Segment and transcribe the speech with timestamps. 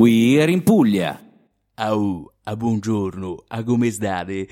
[0.00, 1.20] We are in Puglia.
[1.74, 4.48] Au, a buongiorno, a come state?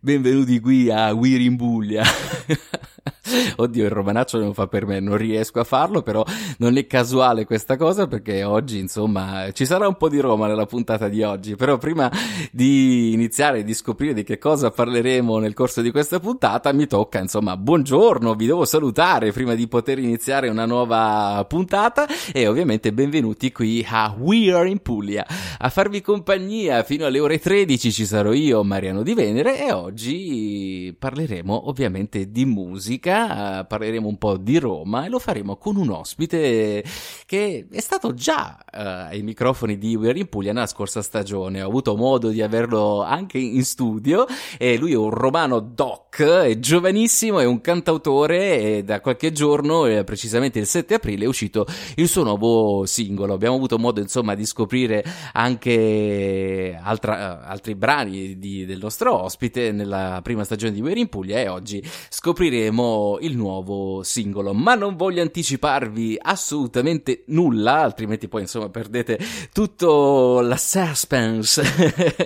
[0.00, 2.04] Benvenuti qui a We're in Puglia.
[3.56, 6.24] Oddio, il romanaccio non fa per me, non riesco a farlo, però
[6.58, 10.66] non è casuale questa cosa perché oggi, insomma, ci sarà un po' di Roma nella
[10.66, 12.10] puntata di oggi, però prima
[12.52, 17.18] di iniziare di scoprire di che cosa parleremo nel corso di questa puntata, mi tocca,
[17.18, 23.50] insomma, buongiorno, vi devo salutare prima di poter iniziare una nuova puntata e ovviamente benvenuti
[23.52, 25.26] qui a We Are in Puglia.
[25.58, 30.94] A farvi compagnia fino alle ore 13 ci sarò io, Mariano Di Venere, e oggi
[30.96, 35.90] parleremo ovviamente di musica eh, parleremo un po' di Roma e lo faremo con un
[35.90, 36.84] ospite
[37.26, 38.78] che è stato già uh,
[39.10, 41.62] ai microfoni di We're in Puglia nella scorsa stagione.
[41.62, 44.26] Ho avuto modo di averlo anche in studio
[44.58, 49.86] e lui è un romano doc, è giovanissimo, è un cantautore e da qualche giorno,
[49.86, 53.34] eh, precisamente il 7 aprile, è uscito il suo nuovo singolo.
[53.34, 60.20] Abbiamo avuto modo insomma di scoprire anche altra, altri brani di, del nostro ospite nella
[60.22, 65.22] prima stagione di We're in Puglia e oggi scopriremo il nuovo singolo, ma non voglio
[65.22, 69.18] anticiparvi assolutamente nulla, altrimenti poi insomma perdete
[69.52, 71.62] tutto la suspense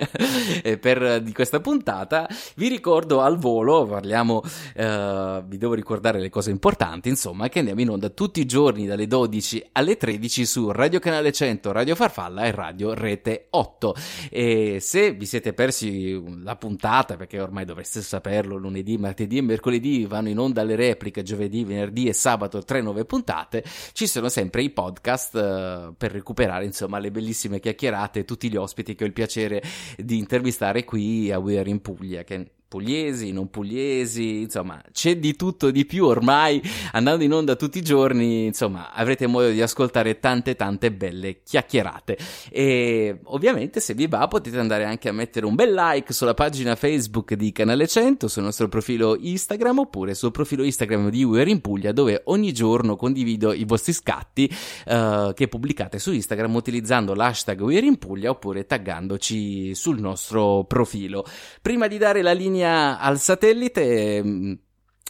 [0.79, 2.27] per, di questa puntata.
[2.55, 7.81] Vi ricordo al volo, parliamo, uh, vi devo ricordare le cose importanti, insomma, che andiamo
[7.81, 12.43] in onda tutti i giorni dalle 12 alle 13 su Radio Canale 100, Radio Farfalla
[12.43, 13.95] e Radio Rete 8.
[14.29, 20.05] E se vi siete persi la puntata, perché ormai dovreste saperlo, lunedì, martedì e mercoledì
[20.05, 24.63] vanno in onda alle repliche giovedì, venerdì e sabato, tre nuove puntate, ci sono sempre
[24.63, 29.07] i podcast uh, per recuperare insomma le bellissime chiacchierate e tutti gli ospiti che ho
[29.07, 29.61] il piacere
[29.97, 35.35] di intervistare qui a We Are in Puglia, che pugliesi, non pugliesi, insomma, c'è di
[35.35, 36.61] tutto di più ormai,
[36.93, 42.17] andando in onda tutti i giorni, insomma, avrete modo di ascoltare tante tante belle chiacchierate.
[42.49, 46.77] E ovviamente se vi va potete andare anche a mettere un bel like sulla pagina
[46.77, 51.59] Facebook di Canale 100, sul nostro profilo Instagram oppure sul profilo Instagram di We're in
[51.59, 54.49] Puglia dove ogni giorno condivido i vostri scatti
[54.85, 61.25] uh, che pubblicate su Instagram utilizzando l'hashtag We're in Puglia oppure taggandoci sul nostro profilo.
[61.61, 64.53] Prima di dare la linea linea al satellite mm,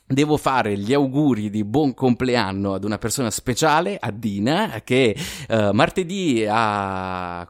[0.07, 5.16] devo fare gli auguri di buon compleanno ad una persona speciale, a Dina, che
[5.50, 7.50] uh, martedì ha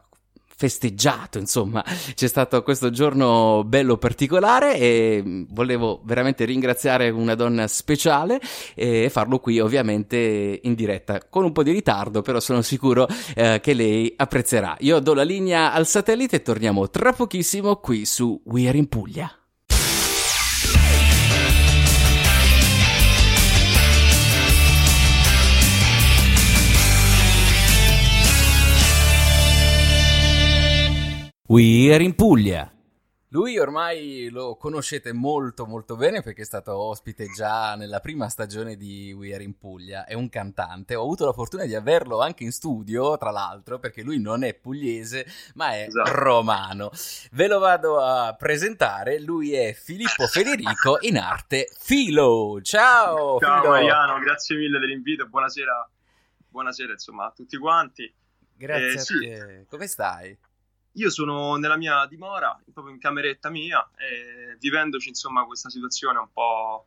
[0.62, 7.66] festeggiato, insomma, c'è stato questo giorno bello particolare e mm, volevo veramente ringraziare una donna
[7.66, 8.40] speciale
[8.76, 13.58] e farlo qui ovviamente in diretta con un po' di ritardo, però sono sicuro eh,
[13.60, 14.76] che lei apprezzerà.
[14.80, 18.86] Io do la linea al satellite e torniamo tra pochissimo qui su We Are in
[18.86, 19.41] Puglia.
[31.52, 32.72] We are in Puglia.
[33.28, 38.74] Lui ormai lo conoscete molto molto bene perché è stato ospite già nella prima stagione
[38.74, 42.44] di We Are in Puglia, è un cantante, ho avuto la fortuna di averlo anche
[42.44, 45.26] in studio tra l'altro perché lui non è pugliese
[45.56, 46.10] ma è esatto.
[46.10, 46.90] romano.
[47.32, 52.60] Ve lo vado a presentare, lui è Filippo Federico in arte Filo.
[52.62, 53.38] Ciao!
[53.38, 53.72] Ciao Filo.
[53.72, 55.90] Mariano, grazie mille dell'invito, buonasera,
[56.48, 58.10] buonasera insomma a tutti quanti.
[58.56, 59.18] Grazie eh, a sì.
[59.18, 60.34] te, come stai?
[60.92, 63.88] Io sono nella mia dimora, proprio in cameretta mia,
[64.58, 66.86] vivendoci insomma questa situazione un po'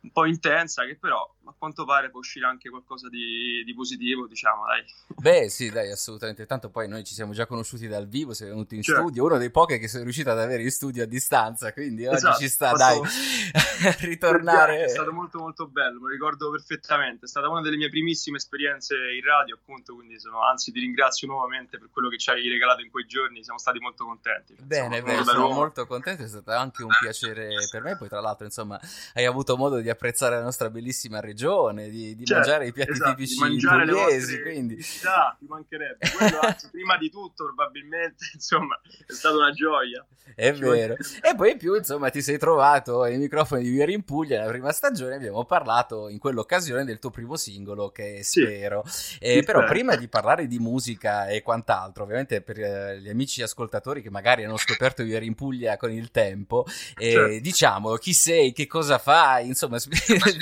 [0.00, 4.26] un po' intensa, che però a quanto pare può uscire anche qualcosa di, di, positivo,
[4.26, 4.84] diciamo, dai.
[5.16, 6.44] Beh, sì, dai, assolutamente.
[6.44, 9.00] Tanto poi noi ci siamo già conosciuti dal vivo, sei venuto in certo.
[9.00, 12.34] studio, uno dei pochi che sono riuscito ad avere in studio a distanza, quindi esatto,
[12.34, 13.00] oggi ci sta, dai,
[14.00, 14.84] ritornare.
[14.84, 18.36] È stato molto molto bello, me lo ricordo perfettamente, è stata una delle mie primissime
[18.36, 22.46] esperienze in radio, appunto, quindi sono, anzi ti ringrazio nuovamente per quello che ci hai
[22.46, 24.54] regalato in quei giorni, siamo stati molto contenti.
[24.60, 28.44] Bene, bene, sono molto contento, è stato anche un piacere per me, poi tra l'altro,
[28.44, 28.78] insomma,
[29.14, 32.72] hai avuto modo di apprezzare la nostra bellissima regia regione, di, di Certo, mangiare i
[32.72, 34.74] piatti esatto, tipici mangiare pugliesi, quindi...
[34.76, 36.10] tipicidà, ti mancherebbe.
[36.16, 40.04] Quello, anzi, prima di tutto, probabilmente, insomma, è stata una gioia.
[40.34, 40.96] È Ci vero.
[41.22, 44.50] E poi in più, insomma, ti sei trovato ai microfoni di Vieri in Puglia nella
[44.50, 45.14] prima stagione.
[45.14, 48.42] Abbiamo parlato in quell'occasione del tuo primo singolo, che è Sì.
[48.42, 48.84] Spero.
[49.20, 49.72] Eh, però, spero.
[49.72, 54.44] prima di parlare di musica e quant'altro, ovviamente per eh, gli amici ascoltatori che magari
[54.44, 56.64] hanno scoperto Vieri in Puglia con il tempo,
[56.96, 57.40] eh, Certo.
[57.40, 59.78] diciamo chi sei, che cosa fai, insomma,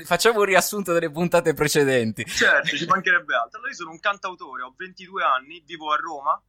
[0.04, 2.24] facciamo un riassunto delle puntate precedenti.
[2.24, 3.58] Certo, ci mancherebbe altro.
[3.58, 6.40] Allora, io sono un cantautore, ho 22 anni, vivo a Roma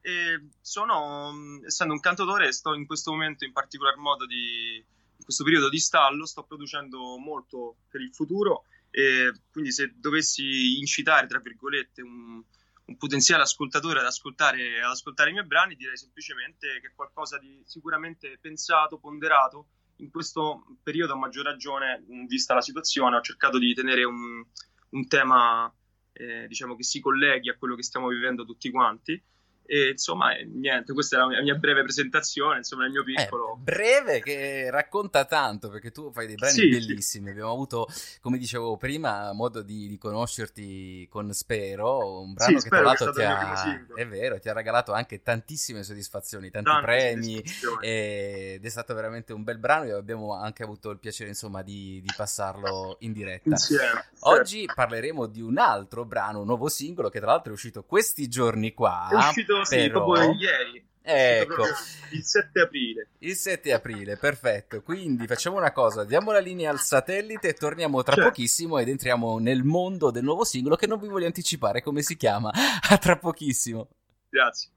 [0.00, 5.42] e sono, essendo un cantautore, sto in questo momento in particolar modo di, in questo
[5.42, 11.40] periodo di stallo, sto producendo molto per il futuro e quindi se dovessi incitare, tra
[11.40, 12.42] virgolette, un,
[12.86, 17.38] un potenziale ascoltatore ad ascoltare, ad ascoltare i miei brani, direi semplicemente che è qualcosa
[17.38, 19.66] di sicuramente pensato, ponderato.
[19.96, 24.44] In questo periodo, a maggior ragione, mh, vista la situazione, ho cercato di tenere un,
[24.90, 25.72] un tema
[26.12, 29.22] eh, diciamo che si colleghi a quello che stiamo vivendo tutti quanti.
[29.66, 33.58] E insomma, eh, niente, questa è la mia, breve presentazione, insomma, il mio Eh, piccolo.
[33.60, 37.30] breve che racconta tanto perché tu fai dei brani Sì, bellissimi.
[37.30, 37.88] Abbiamo avuto,
[38.20, 43.12] come dicevo prima, modo di, di conoscerti con Spero, un brano Sì, che tra l'altro
[43.12, 47.42] ti ha, è vero, ti ha regalato anche tantissime soddisfazioni, tanti Tante premi
[47.80, 52.00] ed è stato veramente un bel brano e abbiamo anche avuto il piacere insomma di,
[52.02, 53.48] di passarlo in diretta.
[53.50, 53.82] Insieme.
[53.84, 54.28] certo.
[54.28, 58.28] Oggi parleremo di un altro brano, un nuovo singolo che tra l'altro è uscito questi
[58.28, 59.08] giorni qua.
[59.10, 60.70] È uscito sì, però- proprio ieri.
[60.70, 61.62] Uscito Ecco.
[62.10, 63.08] Il 7 aprile.
[63.18, 64.82] Il 7 aprile, perfetto.
[64.82, 68.30] Quindi facciamo una cosa, diamo la linea al satellite e torniamo tra Certo.
[68.30, 72.16] pochissimo ed entriamo nel mondo del nuovo singolo che non vi voglio anticipare come si
[72.16, 72.50] chiama.
[72.90, 73.86] A tra pochissimo.
[74.28, 74.70] Grazie.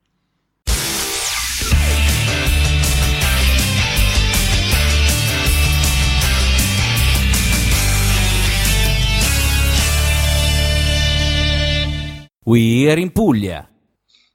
[12.46, 13.68] We are in Puglia.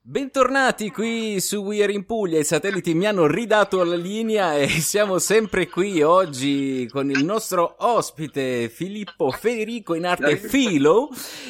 [0.06, 4.68] Bentornati qui su We Are in Puglia, i satelliti mi hanno ridato la linea e
[4.68, 11.08] siamo sempre qui oggi con il nostro ospite Filippo Federico in arte Filo.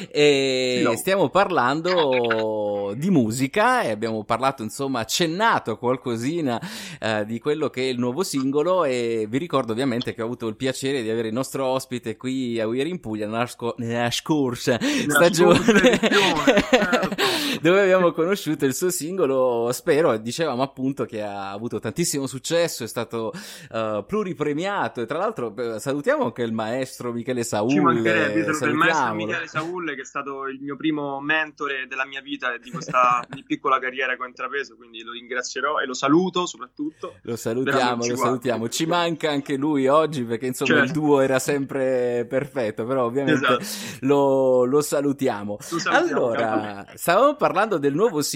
[0.09, 0.95] E Filo.
[0.95, 6.57] stiamo parlando di musica e abbiamo parlato insomma accennato qualcosina
[7.01, 8.85] eh, di quello che è il nuovo singolo.
[8.85, 12.57] E vi ricordo ovviamente che ho avuto il piacere di avere il nostro ospite qui
[12.61, 14.79] a We Are in Puglia nella, sco- nella scorsa
[15.09, 15.99] stagione.
[15.99, 17.23] certo.
[17.61, 22.87] dove abbiamo conosciuto il suo singolo Spero dicevamo appunto che ha avuto tantissimo successo è
[22.87, 23.31] stato
[23.71, 28.65] eh, pluripremiato e tra l'altro eh, salutiamo anche il maestro Michele Saul Ci mancherebbe, saluto
[28.65, 29.13] il maestro.
[29.13, 33.25] Michele Saul che è stato il mio primo mentore della mia vita e di questa
[33.29, 37.15] di piccola carriera che ho intrapreso, quindi lo ringrazierò e lo saluto soprattutto.
[37.23, 38.69] Lo salutiamo, lo salutiamo.
[38.69, 40.85] Ci manca anche lui oggi perché insomma Certo.
[40.85, 43.65] il duo era sempre perfetto, però ovviamente Esatto.
[44.01, 45.57] lo, lo salutiamo.
[45.69, 48.34] Lo salutiamo, Allora, stavamo parlando del nuovo singolo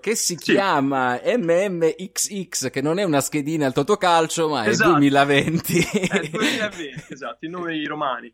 [0.00, 0.52] che si Sì.
[0.52, 4.90] chiama MMXX, che non è una schedina al Totocalcio, ma è Esatto.
[4.92, 5.78] 2020.
[6.14, 8.32] È il 2020, esatto, i numeri romani.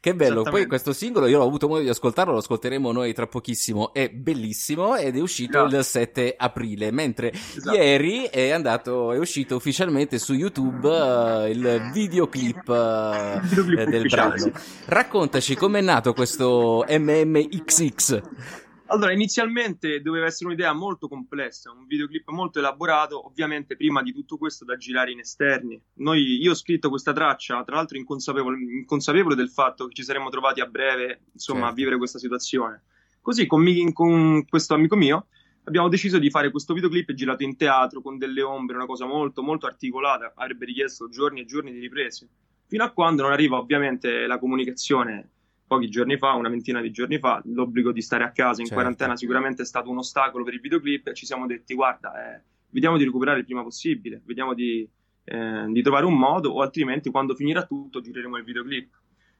[0.00, 3.26] Che bello, poi questo singolo io ho avuto modo di ascoltarlo, lo ascolteremo noi tra
[3.26, 5.78] pochissimo, è bellissimo ed è uscito Grazie.
[5.78, 7.76] il 7 aprile, mentre Esatto.
[7.76, 14.00] ieri è andato, è uscito ufficialmente su YouTube eh, il videoclip, Il videoclip eh, del
[14.00, 14.52] ufficiale, brano.
[14.86, 18.20] Raccontaci com'è nato questo MMXX.
[18.86, 24.36] Allora, inizialmente doveva essere un'idea molto complessa, un videoclip molto elaborato, ovviamente prima di tutto
[24.36, 25.80] questo da girare in esterni.
[25.94, 30.28] Noi, io ho scritto questa traccia, tra l'altro inconsapevole, inconsapevole del fatto che ci saremmo
[30.28, 31.72] trovati a breve, insomma, Certo.
[31.72, 32.82] a vivere questa situazione.
[33.22, 35.28] Così con, mi- con questo amico mio
[35.64, 39.42] abbiamo deciso di fare questo videoclip girato in teatro, con delle ombre, una cosa molto,
[39.42, 42.28] molto articolata, avrebbe richiesto giorni e giorni di riprese,
[42.66, 45.30] fino a quando non arriva ovviamente la comunicazione
[45.74, 48.74] pochi giorni fa, una ventina di giorni fa, l'obbligo di stare a casa in Certo.
[48.74, 52.42] quarantena sicuramente è stato un ostacolo per il videoclip e ci siamo detti guarda, eh,
[52.70, 54.88] vediamo di recuperare il prima possibile, vediamo di,
[55.24, 58.88] eh, di trovare un modo o altrimenti quando finirà tutto gireremo il videoclip.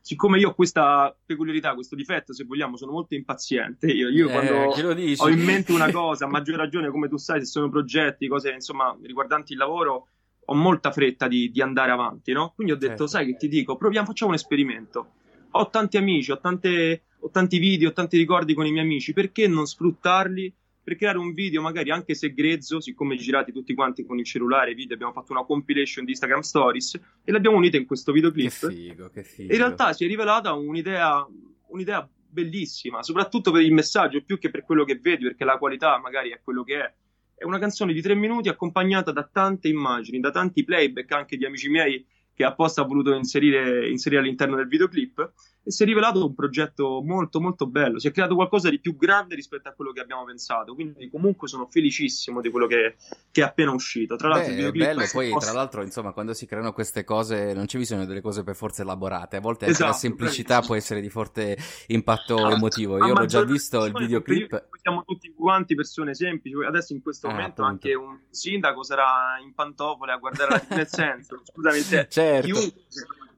[0.01, 3.87] Siccome io ho questa peculiarità, questo difetto, se vogliamo, sono molto impaziente.
[3.87, 7.41] Io, io Eh, quando ho in mente una cosa, a maggior ragione, come tu sai,
[7.41, 10.09] se sono progetti, cose insomma riguardanti il lavoro,
[10.45, 12.53] ho molta fretta di, di andare avanti, no?
[12.55, 13.07] Quindi ho detto, Certo.
[13.07, 15.13] sai che ti dico, proviamo, facciamo un esperimento.
[15.57, 19.13] Ho tanti amici, ho, tante, ho tanti video, ho tanti ricordi con i miei amici,
[19.13, 24.05] perché non sfruttarli per creare un video magari anche se grezzo, siccome girati tutti quanti
[24.05, 27.87] con il cellulare, video, abbiamo fatto una compilation di Instagram Stories e l'abbiamo unita in
[27.87, 28.69] questo Che videoclip.
[28.69, 29.53] figo, che figo.
[29.53, 31.27] In realtà si è rivelata un'idea,
[31.69, 35.99] un'idea bellissima, soprattutto per il messaggio, più che per quello che vedi, perché la qualità
[35.99, 36.93] magari è quello che è.
[37.37, 41.47] È una canzone di tre minuti accompagnata da tante immagini, da tanti playback anche di
[41.47, 45.33] amici miei che apposta ha voluto inserire, inserire all'interno del videoclip.
[45.67, 48.97] E si è rivelato un progetto molto molto bello, si è creato qualcosa di più
[48.97, 52.97] grande rispetto a quello che abbiamo pensato, quindi comunque sono felicissimo di quello che,
[53.33, 54.17] che è appena uscito.
[54.17, 57.65] Tra l'altro, Beh, è bello, poi tra l'altro, insomma, quando si creano queste cose non
[57.67, 60.67] c'è bisogno delle cose per forza elaborate, a volte Esatto, la semplicità bravissimo.
[60.67, 61.57] può essere di forte
[61.89, 62.55] impatto Esatto.
[62.55, 63.05] emotivo.
[63.07, 64.69] Io l'ho già visto il videoclip.
[64.81, 66.57] Siamo tutti quanti persone semplici.
[66.63, 67.87] Adesso in questo Ah, momento appunto.
[67.89, 72.47] anche un sindaco sarà in pantofole a guardare la nel senso, scusami te, Certo.
[72.47, 72.83] chiunque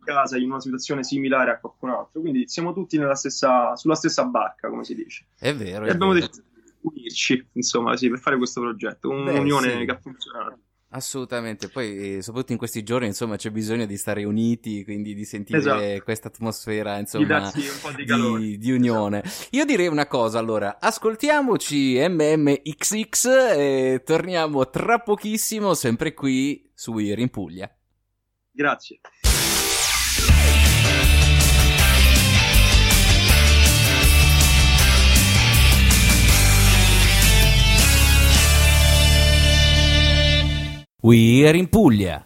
[0.06, 2.20] casa in una situazione similare a qualcun altro.
[2.22, 5.26] Quindi siamo tutti nella stessa, sulla stessa barca, come si dice.
[5.38, 6.26] È vero, E è abbiamo vero.
[6.26, 9.10] deciso di unirci, insomma, sì, per fare questo progetto.
[9.10, 9.84] Un'unione sì.
[9.84, 10.58] che ha funzionato.
[10.90, 15.24] Assolutamente, poi eh, soprattutto in questi giorni insomma c'è bisogno di stare uniti, quindi di
[15.24, 16.04] sentire Esatto.
[16.04, 19.22] questa atmosfera Di insomma di di, di unione.
[19.50, 23.24] Io direi una cosa allora, ascoltiamoci MMXX
[23.56, 27.70] e torniamo tra pochissimo sempre qui su Weir in Puglia.
[28.52, 29.00] Grazie.
[41.02, 42.24] We're in Puglia.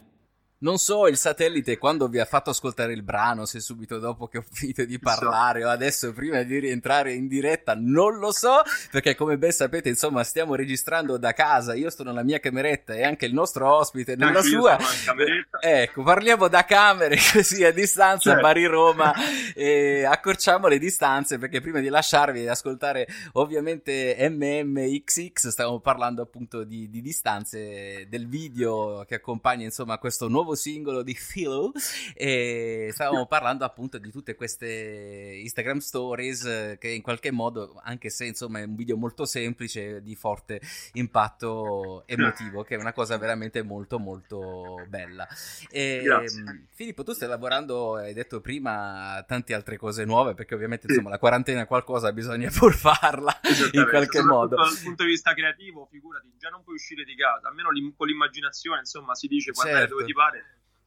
[0.62, 4.36] Non so il satellite quando vi ha fatto ascoltare il brano, se subito dopo che
[4.38, 9.14] ho finito di parlare o adesso prima di rientrare in diretta, non lo so, perché
[9.14, 13.24] come ben sapete, insomma, stiamo registrando da casa, io sto nella mia cameretta e anche
[13.24, 14.76] il nostro ospite nella Anche io sua.
[15.06, 15.58] cameretta.
[15.62, 18.42] Ecco, parliamo da camere così a distanza, Certo.
[18.42, 19.14] Bari Roma,
[19.56, 26.64] e accorciamo le distanze perché prima di lasciarvi ed ascoltare ovviamente MMXX stavamo parlando appunto
[26.64, 31.72] di, di distanze del video che accompagna insomma questo nuovo singolo di Philo
[32.14, 38.10] e stavamo parlando appunto di tutte queste Instagram stories eh, che in qualche modo, anche
[38.10, 40.60] se insomma è un video molto semplice, di forte
[40.94, 45.26] impatto emotivo, che è una cosa veramente molto molto bella.
[45.70, 46.42] E, Grazie.
[46.42, 51.10] mh, Filippo, tu stai lavorando, hai detto prima, tante altre cose nuove, perché ovviamente insomma
[51.10, 53.38] la quarantena qualcosa bisogna pur farla
[53.72, 54.56] in qualche modo.
[54.56, 58.80] Dal punto di vista creativo, figurati, già non puoi uscire di casa, almeno con l'immaginazione,
[58.80, 59.94] insomma, si dice guardare Certo.
[59.94, 60.39] dove ti pare.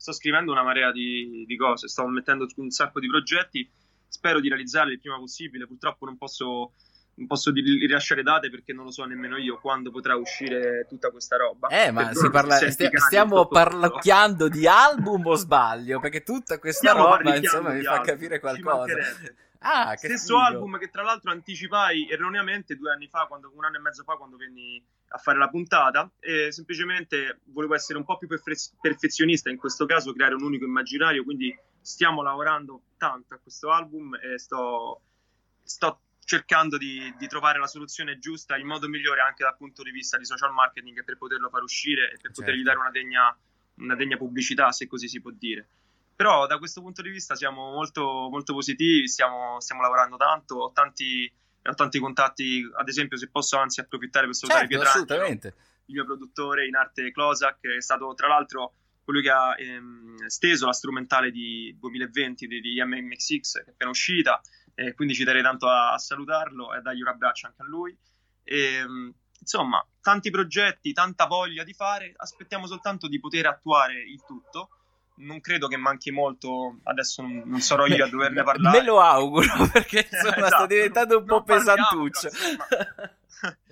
[0.04, 3.66] Sto scrivendo una marea di, di cose, sto mettendo un sacco di progetti,
[4.06, 5.66] spero di realizzarli il prima possibile.
[5.66, 6.74] Purtroppo non posso,
[7.14, 11.38] non posso rilasciare date perché non lo so nemmeno io quando potrà uscire tutta questa
[11.38, 11.70] roba.
[11.70, 16.02] Eh, ma parla- cani stiamo parlocchiando di album o sbaglio?
[16.02, 18.96] Perché tutta questa Stiamo roba, insomma, mi fa album, capire qualcosa.
[19.66, 20.40] Ah, Stesso figo.
[20.40, 24.16] album che tra l'altro anticipai erroneamente due anni fa, quando, un anno e mezzo fa,
[24.16, 26.10] quando venni a fare la puntata.
[26.20, 30.66] E semplicemente volevo essere un po' più perfe- perfezionista in questo caso, creare un unico
[30.66, 31.24] immaginario.
[31.24, 35.02] Quindi stiamo lavorando tanto a questo album e sto,
[35.64, 39.92] sto cercando di, di trovare la soluzione giusta, il modo migliore anche dal punto di
[39.92, 42.70] vista di social marketing per poterlo far uscire e per potergli Certo.
[42.70, 43.38] dare una degna,
[43.76, 45.68] una degna pubblicità, se così si può dire.
[46.16, 50.72] Però da questo punto di vista siamo molto, molto positivi, stiamo, stiamo lavorando tanto, ho
[50.72, 51.32] tanti,
[51.64, 55.56] ho tanti contatti, ad esempio se posso anzi approfittare per salutare Certo, Pietrangelo,
[55.86, 60.28] il mio produttore in arte Closac, che è stato tra l'altro colui che ha ehm,
[60.28, 64.42] steso la strumentale di 2020 di, di MMXX che è appena uscita,
[64.76, 67.66] e quindi ci terrei tanto a, a salutarlo e a dargli un abbraccio anche a
[67.66, 67.96] lui.
[68.44, 68.86] E,
[69.40, 74.70] insomma, tanti progetti, tanta voglia di fare, aspettiamo soltanto di poter attuare il tutto.
[75.16, 78.80] Non credo che manchi molto, adesso non, non sarò io a doverne parlare.
[78.80, 80.66] Me lo auguro perché insomma sta Esatto.
[80.68, 81.78] diventando un po' parliamo,
[82.10, 82.30] pesantuccio.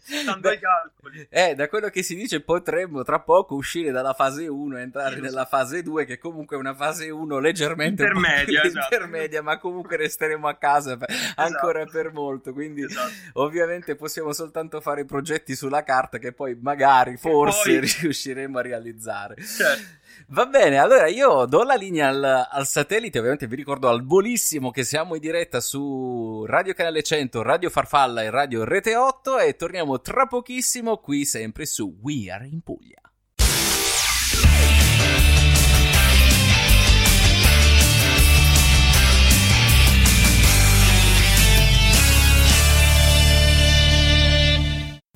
[0.03, 1.27] Stando ai calcoli.
[1.29, 5.13] Eh, da quello che si dice potremmo tra poco uscire dalla fase 1 e entrare
[5.15, 5.29] Sì, lo so.
[5.31, 8.93] nella fase 2 che comunque è una fase 1 leggermente Intermedia, esatto.
[8.95, 13.11] intermedia, ma comunque resteremo a casa per- ancora per molto, quindi Esatto.
[13.33, 19.35] ovviamente possiamo soltanto fare progetti sulla carta che poi magari forse poi- riusciremo a realizzare.
[19.41, 19.99] Certo.
[20.27, 24.71] Va bene, allora io do la linea al, al satellite, ovviamente vi ricordo al volissimo
[24.71, 29.55] che siamo in diretta su Radio Canale 100, Radio Farfalla e Radio Rete 8 e
[29.55, 33.01] torniamo tra pochissimo qui sempre su We Are in Puglia.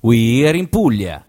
[0.02, 1.26] We Are in Puglia.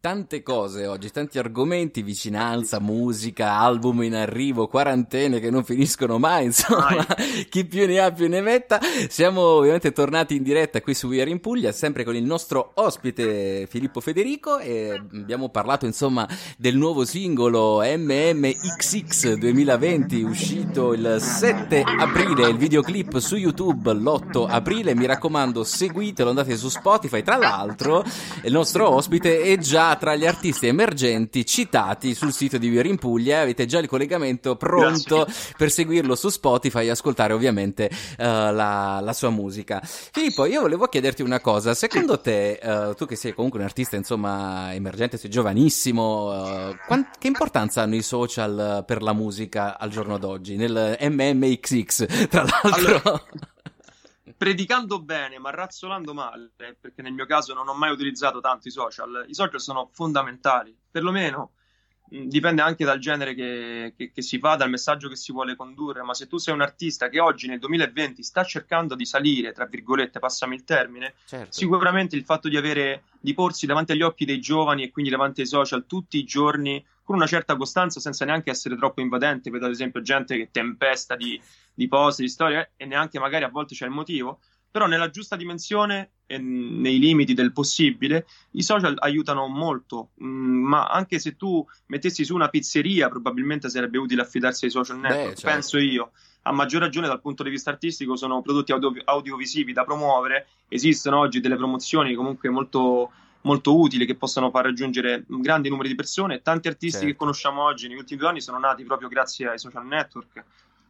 [0.00, 6.44] Tante cose oggi, tanti argomenti, vicinanza, musica, album in arrivo, quarantene che non finiscono mai,
[6.54, 7.04] insomma,
[7.48, 8.78] chi più ne ha più ne metta.
[9.08, 12.70] Siamo ovviamente tornati in diretta qui su We Are in Puglia, sempre con il nostro
[12.74, 21.82] ospite Filippo Federico e abbiamo parlato insomma del nuovo singolo MMXX 2020 uscito il 7
[21.82, 28.04] aprile, il videoclip su YouTube l'8 aprile, mi raccomando seguitelo, andate su Spotify, tra l'altro
[28.44, 32.98] il nostro ospite è già tra gli artisti emergenti citati sul sito di Viore in
[32.98, 33.40] Puglia.
[33.40, 35.54] Avete già il collegamento pronto Grazie.
[35.56, 39.80] per seguirlo su Spotify e ascoltare ovviamente eh, la, la sua musica.
[39.82, 41.74] Filippo, io volevo chiederti una cosa.
[41.74, 46.32] Secondo te, eh, tu che sei comunque un artista insomma emergente, sei giovanissimo,
[46.70, 50.56] eh, quan- che importanza hanno i social per la musica al giorno d'oggi?
[50.56, 53.00] Nel MMXX, tra l'altro.
[53.02, 53.22] Allora,
[54.38, 58.70] predicando bene ma razzolando male, perché nel mio caso non ho mai utilizzato tanto i
[58.70, 61.50] social, i social sono fondamentali, perlomeno
[62.10, 66.02] dipende anche dal genere che, che- che si fa, dal messaggio che si vuole condurre,
[66.02, 69.66] ma se tu sei un artista che oggi nel 2020 sta cercando di salire, tra
[69.66, 71.52] virgolette, passami il termine, Certo.
[71.52, 75.42] sicuramente il fatto di avere di porsi davanti agli occhi dei giovani e quindi davanti
[75.42, 79.64] ai social tutti i giorni con una certa costanza senza neanche essere troppo invadente vedo
[79.64, 81.40] ad esempio gente che tempesta di,
[81.72, 84.40] di post, di storie e neanche magari a volte c'è il motivo.
[84.70, 90.10] Però nella giusta dimensione e nei limiti del possibile i social aiutano molto.
[90.22, 94.98] Mm, ma anche se tu mettessi su una pizzeria probabilmente sarebbe utile affidarsi ai social
[94.98, 95.48] network certo.
[95.48, 96.10] penso io.
[96.42, 100.48] A maggior ragione dal punto di vista artistico sono prodotti audio- audiovisivi da promuovere.
[100.68, 103.12] Esistono oggi delle promozioni comunque molto,
[103.48, 106.42] molto utili che possono far raggiungere grandi numeri di persone.
[106.42, 107.06] Tanti artisti Certo.
[107.12, 110.44] che conosciamo oggi negli ultimi due anni sono nati proprio grazie ai social network.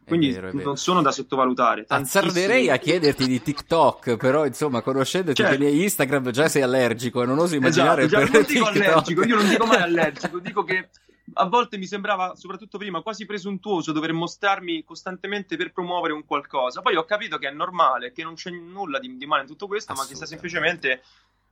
[0.05, 1.85] Quindi vero, non sono da sottovalutare.
[1.87, 5.55] Azzarderei a Tantissimi- chiederti di TikTok, però insomma, conoscendoti Certo.
[5.57, 8.87] che nei Instagram già sei allergico e non oso immaginare Esatto, per non dico TikTok.
[8.87, 10.89] allergico, io non dico mai allergico, dico che
[11.35, 16.81] a volte mi sembrava, soprattutto prima, quasi presuntuoso dover mostrarmi costantemente per promuovere un qualcosa.
[16.81, 19.67] Poi ho capito che è normale, che non c'è nulla di, di male in tutto
[19.67, 21.03] questo, ma che sta semplicemente,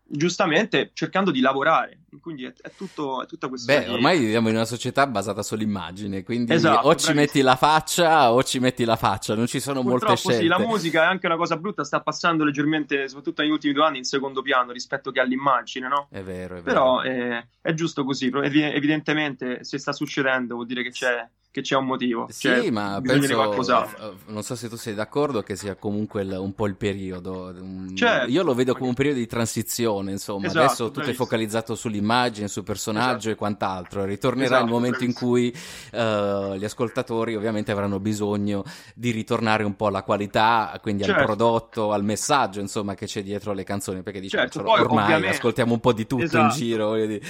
[0.09, 1.99] giustamente, cercando di lavorare.
[2.21, 6.23] Quindi è, è tutto, è tutta questione Beh, ormai viviamo in una società basata sull'immagine,
[6.23, 7.15] quindi Esatto, o ci bravissimo.
[7.15, 10.41] metti la faccia o ci metti la faccia, non ci sono molte Purtroppo scelte.
[10.41, 13.83] sì, la musica è anche una cosa brutta, sta passando leggermente, soprattutto negli ultimi due
[13.85, 16.07] anni, in secondo piano rispetto che all'immagine, no?
[16.09, 16.63] È vero, è vero.
[16.63, 21.75] Però eh, è giusto così, evidentemente se sta succedendo vuol dire che c'è, che c'è
[21.75, 24.11] un motivo, Sì, cioè, ma penso, qualcos'altro.
[24.11, 27.51] eh, non so se tu sei d'accordo, che sia comunque il- un po' il periodo.
[27.59, 28.29] un- Certo.
[28.29, 30.45] Io lo vedo come un periodo di transizione, insomma.
[30.45, 33.29] Esatto, Adesso tutto è focalizzato sull'immagine, sul personaggio Esatto.
[33.29, 34.05] e quant'altro.
[34.05, 35.51] Ritornerà Esatto, il momento in cui
[35.91, 38.63] eh, gli ascoltatori ovviamente avranno bisogno
[38.93, 41.25] di ritornare un po' alla qualità, quindi al Certo.
[41.25, 44.03] prodotto, al messaggio, insomma, che c'è dietro le canzoni.
[44.03, 46.53] Perché diciamo, Certo, poi ormai ovviamente- ascoltiamo un po' di tutto in Esatto.
[46.55, 46.85] giro.
[46.89, 47.21] voglio dire.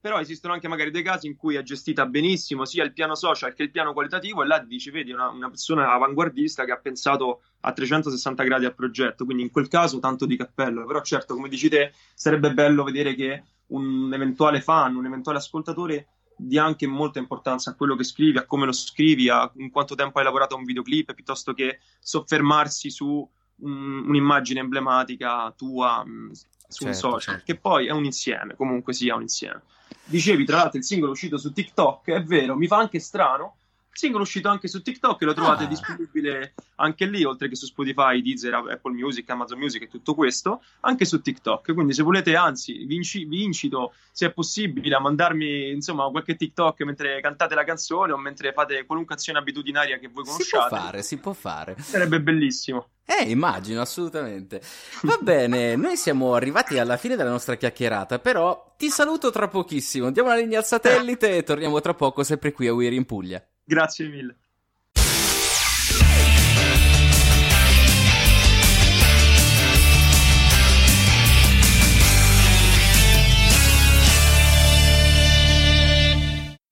[0.00, 3.52] Però esistono anche magari dei casi in cui è gestita benissimo sia il piano social
[3.52, 7.42] che il piano qualitativo e là dici, vedi, una, una persona avanguardista che ha pensato
[7.60, 10.86] a 360 gradi al progetto, quindi in quel caso tanto di cappello.
[10.86, 16.06] Però certo, come dici te, sarebbe bello vedere che un eventuale fan, un eventuale ascoltatore
[16.38, 19.96] dia anche molta importanza a quello che scrivi, a come lo scrivi, a in quanto
[19.96, 26.04] tempo hai lavorato a un videoclip, piuttosto che soffermarsi su un- un'immagine emblematica tua
[26.68, 27.52] su un Certo, social, certo.
[27.52, 29.62] che poi è un insieme, comunque sia un insieme.
[30.04, 33.56] Dicevi, tra l'altro, il singolo uscito su TikTok, è vero, mi fa anche strano.
[33.98, 35.66] Singolo uscito anche su TikTok e lo trovate Ah.
[35.66, 40.62] disponibile anche lì, oltre che su Spotify, Deezer, Apple Music, Amazon Music e tutto questo,
[40.82, 41.74] anche su TikTok.
[41.74, 46.36] Quindi se volete, anzi, vi, inci- vi incito, se è possibile, a mandarmi, insomma, qualche
[46.36, 50.60] TikTok mentre cantate la canzone o mentre fate qualunque azione abitudinaria che voi Si può
[50.60, 50.76] conosciate.
[50.76, 51.74] fare, si può fare.
[51.80, 52.90] Sarebbe bellissimo.
[53.04, 54.62] Eh, immagino, assolutamente.
[55.02, 60.12] Va bene, noi siamo arrivati alla fine della nostra chiacchierata, però ti saluto tra pochissimo.
[60.12, 63.44] Diamo una linea al satellite e torniamo tra poco, sempre qui a Weir in Puglia.
[63.68, 64.34] Grazie mille.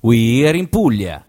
[0.01, 1.23] Weir in Puglia.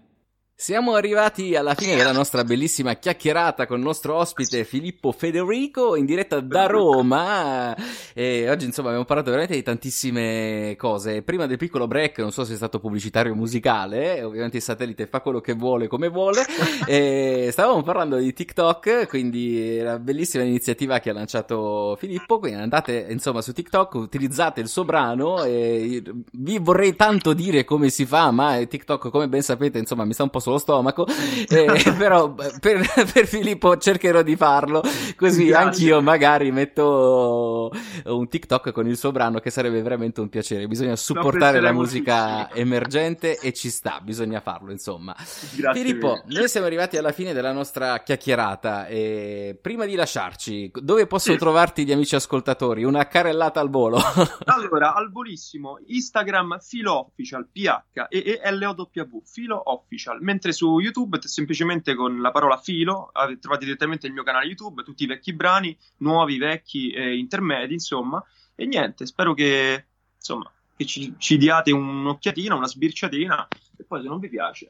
[0.68, 6.04] Siamo arrivati alla fine della nostra bellissima chiacchierata con il nostro ospite Filippo Federico in
[6.04, 7.74] diretta da Roma
[8.14, 11.22] e oggi insomma abbiamo parlato veramente di tantissime cose.
[11.22, 15.08] Prima del piccolo break, non so se è stato pubblicitario o musicale, ovviamente il satellite
[15.08, 16.44] fa quello che vuole come vuole.
[16.86, 23.06] e stavamo parlando di TikTok, quindi la bellissima iniziativa che ha lanciato Filippo, quindi andate
[23.10, 26.04] insomma su TikTok, utilizzate il suo brano e
[26.34, 30.24] vi vorrei tanto dire come si fa, ma TikTok come ben sapete insomma mi sta
[30.24, 31.06] un po' sullo stomaco,
[31.48, 34.82] eh, però per, per Filippo cercherò di farlo,
[35.15, 37.72] così anch'io magari metto
[38.06, 42.54] un TikTok con il suo brano che sarebbe veramente un piacere, bisogna supportare la musica
[42.54, 45.15] emergente e ci sta, bisogna farlo insomma.
[45.56, 46.39] Grazie Filippo, mille.
[46.39, 51.39] noi siamo arrivati alla fine della nostra chiacchierata e prima di lasciarci, dove possono Sì.
[51.39, 52.84] trovarti gli amici ascoltatori?
[52.84, 53.98] Una carrellata al volo.
[54.48, 58.89] Allora, al volissimo, Instagram Filo Official, PH e e LOW,
[59.26, 64.48] Filo Official, mentre su YouTube semplicemente con la parola Filo trovate direttamente il mio canale
[64.48, 68.24] YouTube, tutti i vecchi brani, nuovi, vecchi e intermedi, insomma,
[68.56, 74.08] e niente, spero che, insomma, che ci, ci diate un'occhiatina, una sbirciatina e poi se
[74.08, 74.70] non vi piace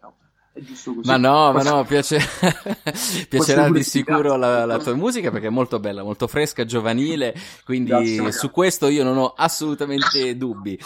[0.58, 1.08] è giusto così.
[1.08, 2.20] Ma no, ma no, piace...
[3.30, 7.90] piacerà di sicuro la, la, tua musica perché è molto bella, molto fresca, giovanile, quindi
[7.90, 10.78] Grazie, su questo io non ho assolutamente dubbi.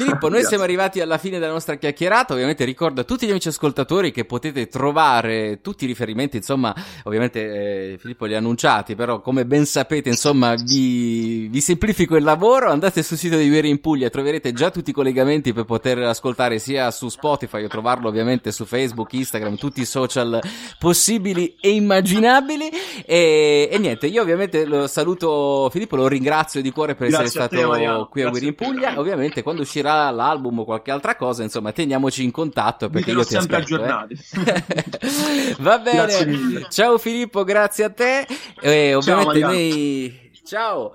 [0.00, 2.32] Filippo, noi siamo arrivati alla fine della nostra chiacchierata.
[2.32, 7.92] Ovviamente ricordo a tutti gli amici ascoltatori che potete trovare tutti i riferimenti, insomma, ovviamente
[7.92, 12.70] eh, Filippo li ha annunciati, però come ben sapete, insomma, vi, vi semplifico il lavoro.
[12.70, 16.58] Andate sul sito di Ueri in Puglia, troverete già tutti i collegamenti per poter ascoltare
[16.58, 20.40] sia su Spotify o trovarlo ovviamente su Facebook, Instagram, tutti i social
[20.78, 22.70] possibili e immaginabili.
[23.04, 27.48] E, e niente, io ovviamente lo saluto Filippo, lo ringrazio di cuore per Grazie essere
[27.48, 28.08] te, stato Mariano.
[28.08, 28.98] qui a Ueri in Puglia.
[28.98, 33.22] Ovviamente quando uscirà uscirà l'album o qualche altra cosa, insomma, teniamoci in contatto perché io
[33.24, 33.74] ti sempre aspetto.
[33.74, 34.14] aggiornati.
[34.14, 35.56] Eh.
[35.60, 36.66] Va bene.
[36.70, 38.26] Ciao Filippo, grazie a te.
[38.60, 39.52] E ovviamente Mariano.
[39.52, 40.92] noi Ciao.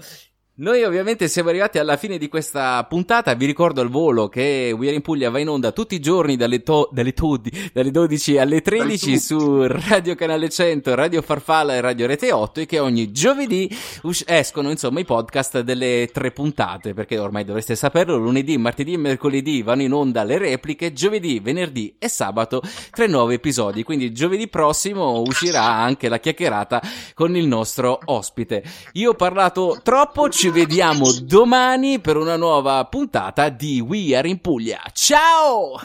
[0.57, 4.87] Noi ovviamente siamo arrivati alla fine di questa puntata, vi ricordo al volo che We
[4.87, 8.37] Are in Puglia va in onda tutti i giorni dalle, to- dalle, todi- dalle 12
[8.37, 12.79] alle 13 Dai, su Radio Canale 100, Radio Farfalla e Radio Rete 8 e che
[12.79, 13.69] ogni giovedì
[14.03, 18.97] us- escono insomma i podcast delle tre puntate perché ormai dovreste saperlo, lunedì, martedì e
[18.97, 24.47] mercoledì vanno in onda le repliche, giovedì, venerdì e sabato tre nuovi episodi, quindi giovedì
[24.47, 26.81] prossimo uscirà anche la chiacchierata
[27.13, 28.63] con il nostro ospite.
[28.93, 34.39] Io ho parlato troppo, ci vediamo domani per una nuova puntata di We Are in
[34.41, 34.79] Puglia.
[34.93, 35.79] Ciao!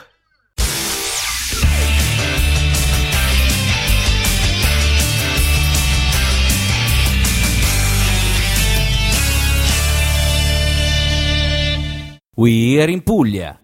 [12.34, 13.58] We Are in Puglia